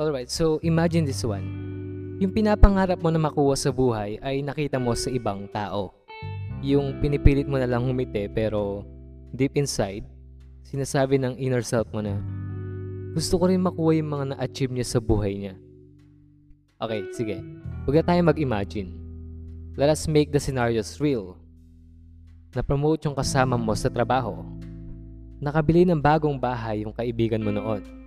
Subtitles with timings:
[0.00, 1.44] Alright, so imagine this one.
[2.24, 5.92] Yung pinapangarap mo na makuha sa buhay ay nakita mo sa ibang tao.
[6.64, 8.80] Yung pinipilit mo na lang humiti pero
[9.36, 10.08] deep inside,
[10.64, 12.16] sinasabi ng inner self mo na
[13.12, 15.54] gusto ko rin makuha yung mga na-achieve niya sa buhay niya.
[16.80, 17.36] Okay, sige.
[17.84, 18.96] Huwag na tayo mag-imagine.
[19.76, 21.36] Let us make the scenarios real.
[22.56, 24.48] Na-promote yung kasama mo sa trabaho.
[25.44, 27.99] Nakabili ng bagong bahay yung kaibigan mo noon.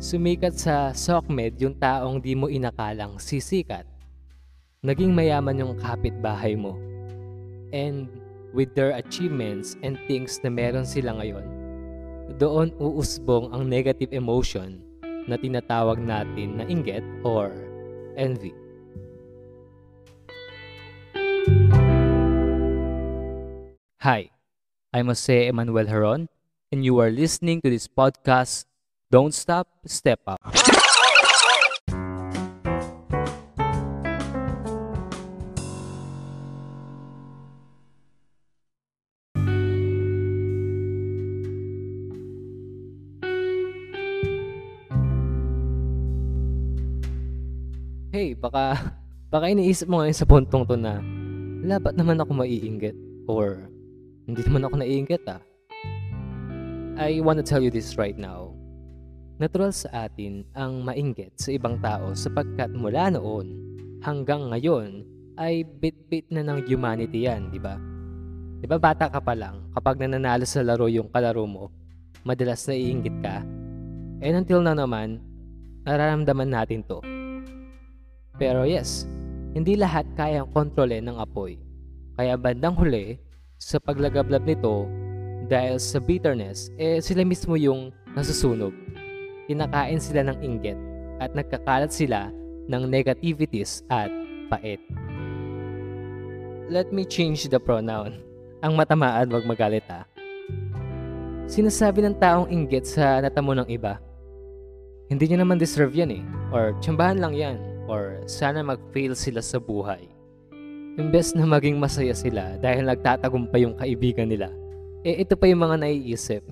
[0.00, 3.84] Sumikat sa SOCMED yung taong di mo inakalang sisikat.
[4.80, 6.72] Naging mayaman yung kapitbahay mo.
[7.68, 8.08] And
[8.56, 11.44] with their achievements and things na meron sila ngayon,
[12.40, 14.80] doon uusbong ang negative emotion
[15.28, 17.52] na tinatawag natin na inggit or
[18.16, 18.56] envy.
[24.00, 24.32] Hi,
[24.96, 26.32] I'm Jose Emmanuel Heron,
[26.72, 28.64] and you are listening to this podcast,
[29.10, 30.38] Don't Stop, Step Up.
[48.14, 48.78] Hey, baka,
[49.34, 51.02] baka iniisip mo ngayon sa puntong to na,
[51.66, 52.94] labat naman ako maiinggit
[53.26, 53.66] or
[54.30, 55.42] hindi naman ako naiinggit ah.
[56.94, 58.59] I want to tell you this right now.
[59.40, 63.56] Natural sa atin ang mainggit sa ibang tao sapagkat mula noon
[64.04, 65.00] hanggang ngayon
[65.40, 67.80] ay bit-bit na ng humanity yan, di ba?
[68.60, 71.72] Di ba bata ka pa lang, kapag nananalo sa laro yung kalaro mo,
[72.20, 73.40] madalas naiinggit ka?
[74.20, 75.24] And until now naman,
[75.88, 77.00] nararamdaman natin to.
[78.36, 79.08] Pero yes,
[79.56, 81.56] hindi lahat kayang kontrole ng apoy.
[82.20, 83.16] Kaya bandang huli,
[83.56, 84.84] sa paglagablab nito,
[85.48, 88.76] dahil sa bitterness, eh sila mismo yung nasusunog.
[89.50, 90.78] Kinakain sila ng inggit
[91.18, 92.30] at nagkakalat sila
[92.70, 94.06] ng negativities at
[94.46, 94.78] pait.
[96.70, 98.22] Let me change the pronoun.
[98.62, 100.06] Ang matamaan wag magalit ha.
[101.50, 103.98] Sinasabi ng taong inggit sa natamo ng iba.
[105.10, 106.22] Hindi niya naman deserve yan eh.
[106.54, 107.58] Or tsambahan lang yan.
[107.90, 110.06] Or sana mag-fail sila sa buhay.
[110.94, 114.54] Imbes na maging masaya sila dahil nagtatagumpay yung kaibigan nila,
[115.02, 116.46] eh ito pa yung mga naiisip.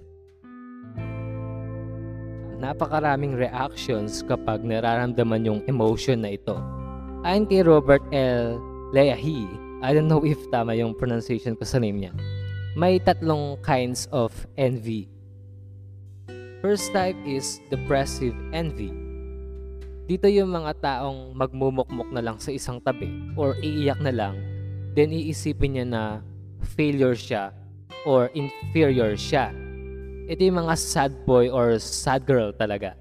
[2.58, 6.58] Napakaraming reactions kapag nararamdaman yung emotion na ito.
[7.22, 8.58] Ayon kay Robert L.
[8.90, 9.46] Leahy,
[9.78, 12.12] I don't know if tama yung pronunciation ko sa name niya,
[12.74, 15.06] may tatlong kinds of envy.
[16.58, 18.90] First type is depressive envy.
[20.10, 24.34] Dito yung mga taong magmumukmok na lang sa isang tabi or iiyak na lang,
[24.98, 26.02] then iisipin niya na
[26.74, 27.54] failure siya
[28.02, 29.54] or inferior siya.
[30.28, 32.92] Ito yung mga sad boy or sad girl talaga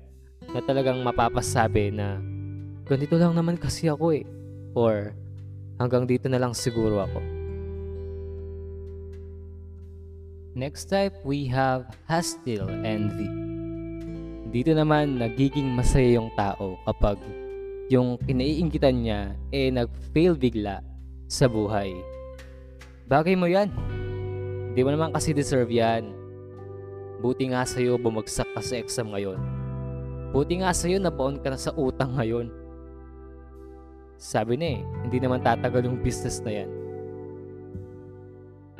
[0.47, 2.23] na talagang mapapasabi na
[2.87, 4.23] ganito lang naman kasi ako eh
[4.71, 5.11] or
[5.75, 7.19] hanggang dito na lang siguro ako.
[10.55, 13.27] Next type, we have hostile envy.
[14.47, 17.19] Dito naman, nagiging masaya yung tao kapag
[17.91, 20.79] yung kinaiinggitan niya eh nag-fail bigla
[21.27, 21.91] sa buhay.
[23.11, 23.67] Bagay mo yan.
[24.71, 26.26] Di mo naman kasi deserve yan.
[27.17, 29.41] Buti nga sa'yo bumagsak ka sa exam ngayon.
[30.29, 32.53] Buti nga sa'yo nabaon ka na sa utang ngayon.
[34.17, 36.69] Sabi na eh, hindi naman tatagal yung business na yan.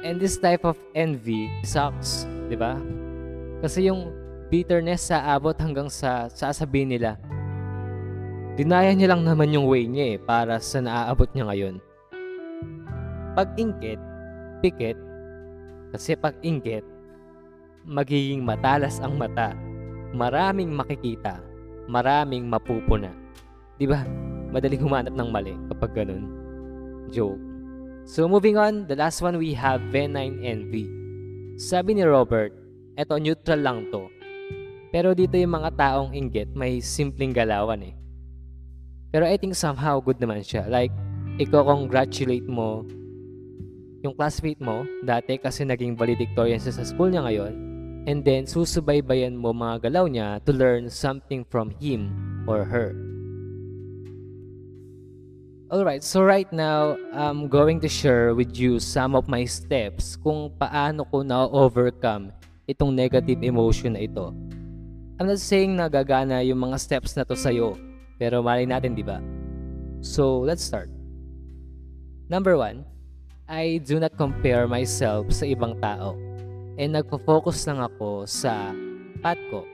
[0.05, 2.77] And this type of envy sucks, di ba?
[3.65, 4.13] Kasi yung
[4.53, 7.17] bitterness sa abot hanggang sa sasabihin nila,
[8.53, 11.75] dinaya niya lang naman yung way niya eh para sa naaabot niya ngayon.
[13.33, 14.01] Pag ingkit,
[14.61, 14.97] pikit,
[15.93, 16.85] kasi pag ingkit,
[17.87, 19.55] magiging matalas ang mata,
[20.11, 21.39] maraming makikita,
[21.87, 23.15] maraming mapupuna.
[23.79, 24.03] Di ba?
[24.51, 26.27] Madaling humanap ng mali kapag ganun.
[27.07, 27.39] Joke.
[28.03, 30.91] So moving on, the last one we have Venine Envy.
[31.55, 32.51] Sabi ni Robert,
[32.99, 34.11] eto neutral lang to.
[34.91, 37.95] Pero dito yung mga taong inggit may simpleng galawan eh.
[39.15, 40.67] Pero I think somehow good naman siya.
[40.67, 40.91] Like,
[41.39, 42.83] ikaw congratulate mo
[44.03, 47.66] yung classmate mo dati kasi naging valedictorian siya sa school niya ngayon
[48.07, 52.07] and then susubaybayan mo mga galaw niya to learn something from him
[52.47, 52.95] or her.
[55.67, 60.47] Alright, so right now, I'm going to share with you some of my steps kung
[60.55, 62.31] paano ko na-overcome
[62.71, 64.31] itong negative emotion na ito.
[65.19, 67.75] I'm not saying na gagana yung mga steps na to sa'yo,
[68.15, 69.19] pero mali natin, di ba?
[69.99, 70.87] So, let's start.
[72.31, 72.87] Number one,
[73.43, 76.26] I do not compare myself sa ibang tao.
[76.77, 78.71] And nagpo-focus lang ako sa
[79.25, 79.65] path ko.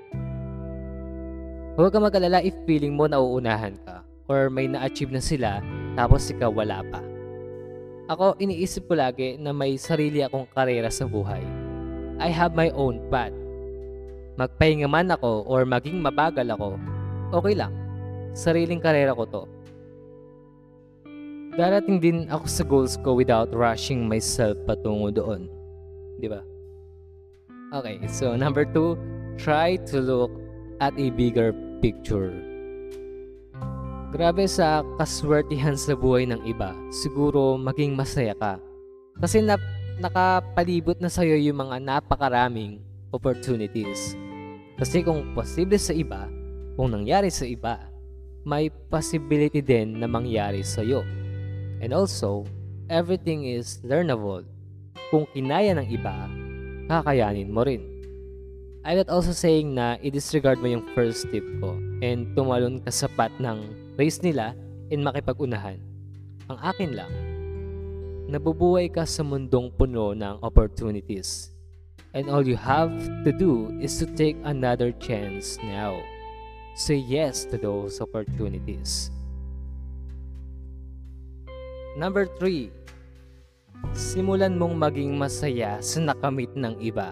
[1.75, 5.59] Huwag ka mag-alala if feeling mo nauunahan ka or may na-achieve na sila
[5.99, 7.03] tapos ikaw wala pa.
[8.07, 11.43] Ako, iniisip ko lagi na may sarili akong karera sa buhay.
[12.19, 13.33] I have my own path.
[14.39, 16.79] Magpahinga man ako or maging mabagal ako,
[17.35, 17.73] okay lang.
[18.37, 19.43] Sariling karera ko to.
[21.53, 25.45] Darating din ako sa goals ko without rushing myself patungo doon.
[26.17, 26.52] Di ba?
[27.73, 28.93] Okay, so number two,
[29.33, 30.29] try to look
[30.77, 32.29] at a bigger picture.
[34.13, 38.61] Grabe sa kaswertihan sa buhay ng iba, siguro maging masaya ka.
[39.17, 39.57] Kasi na,
[39.97, 42.77] nakapalibot na sa'yo yung mga napakaraming
[43.09, 44.13] opportunities.
[44.77, 46.29] Kasi kung posible sa iba,
[46.77, 47.89] kung nangyari sa iba,
[48.45, 51.01] may possibility din na mangyari sa'yo.
[51.81, 52.45] And also,
[52.85, 54.45] everything is learnable.
[55.09, 56.29] Kung kinaya ng iba,
[56.87, 57.83] kakayanin mo rin.
[58.83, 63.07] I'm not also saying na i-disregard mo yung first tip ko and tumalon ka sa
[63.07, 63.63] path ng
[63.95, 64.51] race nila
[64.91, 65.79] and makipag-unahan.
[66.51, 67.13] Ang akin lang,
[68.27, 71.55] nabubuhay ka sa mundong puno ng opportunities.
[72.11, 72.91] And all you have
[73.23, 75.97] to do is to take another chance now.
[76.75, 79.09] Say yes to those opportunities.
[81.95, 82.69] Number 3.
[83.91, 87.11] Simulan mong maging masaya sa nakamit ng iba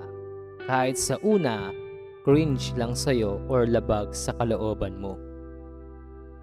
[0.71, 1.73] kahit sa una,
[2.21, 5.17] cringe lang sa'yo or labag sa kalooban mo.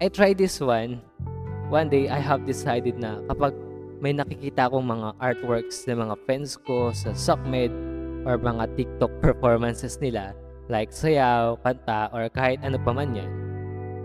[0.03, 1.01] I tried this one.
[1.73, 3.55] One day, I have decided na kapag
[3.99, 7.71] may nakikita akong mga artworks ng mga friends ko sa SOCMED
[8.27, 10.35] or mga TikTok performances nila
[10.69, 13.31] like sayaw, kanta, or kahit ano pa man yan,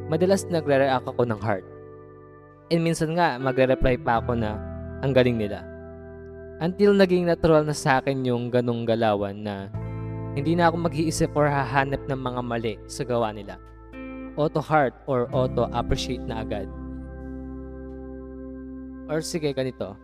[0.09, 1.67] madalas nagre-react ako ng heart.
[2.73, 4.57] And minsan nga, magre-reply pa ako na
[5.05, 5.74] ang galing nila.
[6.63, 9.73] Until naging natural na sa akin yung ganong galawan na
[10.35, 13.59] hindi na ako mag-iisip or hahanap ng mga mali sa gawa nila.
[14.35, 16.67] Auto-heart or auto-appreciate na agad.
[19.07, 19.95] Or sige, ganito.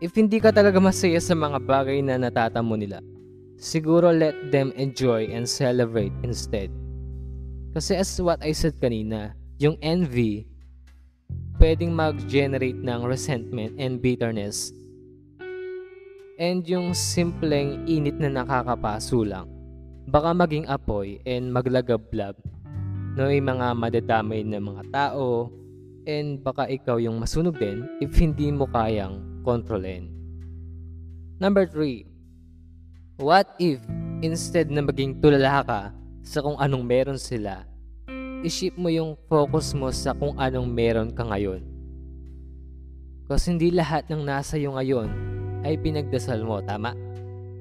[0.00, 3.00] If hindi ka talaga masaya sa mga bagay na natatamo nila,
[3.60, 6.68] siguro let them enjoy and celebrate instead.
[7.72, 10.46] Kasi as what I said kanina, yung envy,
[11.58, 14.70] pwedeng mag-generate ng resentment and bitterness.
[16.34, 19.46] And yung simpleng init na nakakapaso lang
[20.04, 22.36] baka maging apoy and maglagablab
[23.14, 25.48] no yung mga madadamay na mga tao
[26.04, 30.12] and baka ikaw yung masunog din if hindi mo kayang kontrolin.
[31.40, 33.22] Number 3.
[33.22, 33.80] What if
[34.20, 35.80] instead na maging tulala ka
[36.20, 37.64] sa kung anong meron sila,
[38.44, 41.64] isip mo yung focus mo sa kung anong meron ka ngayon.
[43.24, 45.33] Kasi hindi lahat ng nasa iyo ngayon
[45.64, 46.92] ay pinagdasal mo, tama?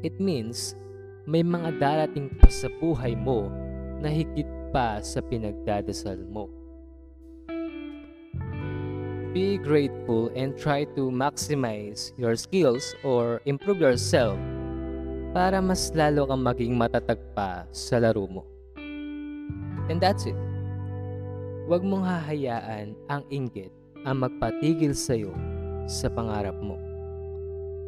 [0.04, 0.76] It means
[1.24, 3.48] may mga darating pa sa buhay mo
[4.04, 6.52] na higit pa sa pinagdadasal mo.
[9.34, 14.38] Be grateful and try to maximize your skills or improve yourself
[15.34, 18.44] para mas lalo kang maging matatag pa sa laro mo.
[19.90, 20.38] And that's it.
[21.66, 23.74] Huwag mong hahayaan ang inggit
[24.06, 25.34] ang magpatigil sa'yo
[25.90, 26.93] sa pangarap mo.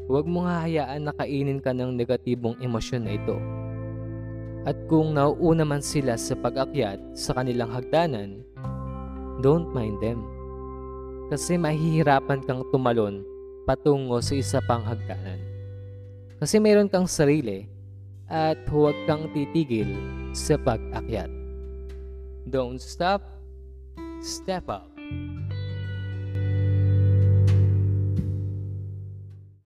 [0.06, 3.38] Huwag mong hahayaan na kainin ka ng negatibong emosyon na ito.
[4.66, 8.46] At kung nauuna man sila sa pag-akyat sa kanilang hagdanan,
[9.42, 10.22] don't mind them.
[11.34, 13.26] Kasi mahihirapan kang tumalon
[13.66, 15.42] patungo sa isa pang hagdanan.
[16.38, 17.66] Kasi mayroon kang sarili
[18.30, 19.90] at huwag kang titigil
[20.38, 21.34] sa pag-akyat.
[22.46, 23.26] Don't stop,
[24.22, 24.86] step up.